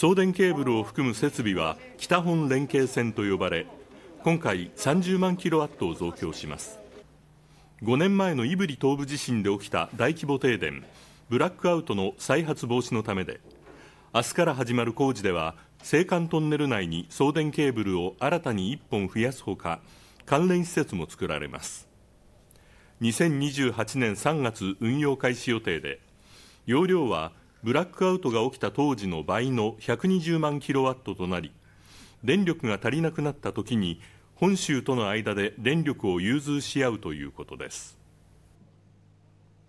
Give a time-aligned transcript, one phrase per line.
[0.00, 3.66] 送電ケーブルを含む設備は北本連携線と呼ばれ
[4.22, 6.78] 今回30万キロワットを増強します。
[7.82, 10.84] 5年前の胆振東部地震で起きた大規模停電
[11.28, 13.40] ブラックアウトの再発防止のためで
[14.14, 19.80] 明日から始まる工事では青函トンネル内に送電ケーブルを新たに1本増やすほか
[20.26, 21.88] 関連施設も作られます。
[23.02, 25.98] 2028年3月運用開始予定で
[26.66, 27.32] 容量は
[27.64, 31.52] ブラックアウトが起きた当時の倍の120万キロワットとなり
[32.22, 34.00] 電力が足りなくなったときに
[34.36, 37.98] 本州との間で電力を融通し合うということです。